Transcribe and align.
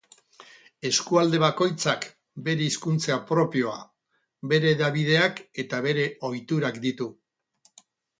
Eskualde 0.89 1.41
bakoitzak 1.41 2.07
bere 2.47 2.69
hizkuntza 2.69 3.17
propioa, 3.31 3.75
bere 4.53 4.71
hedabideak 4.77 5.43
eta 5.65 5.83
bere 5.89 6.07
ohiturak 6.31 6.81
ditu. 6.87 7.09